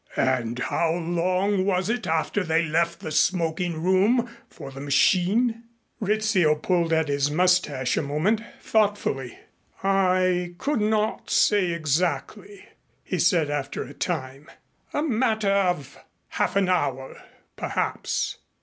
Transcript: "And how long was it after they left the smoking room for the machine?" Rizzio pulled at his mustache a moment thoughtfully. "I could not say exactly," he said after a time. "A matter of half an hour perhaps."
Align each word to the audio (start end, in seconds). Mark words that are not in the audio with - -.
"And 0.17 0.57
how 0.57 0.93
long 0.95 1.63
was 1.63 1.87
it 1.87 2.07
after 2.07 2.43
they 2.43 2.65
left 2.65 3.01
the 3.01 3.11
smoking 3.11 3.83
room 3.83 4.27
for 4.49 4.71
the 4.71 4.79
machine?" 4.81 5.65
Rizzio 5.99 6.55
pulled 6.55 6.91
at 6.91 7.07
his 7.07 7.29
mustache 7.29 7.97
a 7.97 8.01
moment 8.01 8.41
thoughtfully. 8.59 9.37
"I 9.83 10.55
could 10.57 10.81
not 10.81 11.29
say 11.29 11.71
exactly," 11.73 12.65
he 13.03 13.19
said 13.19 13.51
after 13.51 13.83
a 13.83 13.93
time. 13.93 14.49
"A 14.91 15.03
matter 15.03 15.51
of 15.51 15.99
half 16.29 16.55
an 16.55 16.67
hour 16.67 17.21
perhaps." 17.55 18.39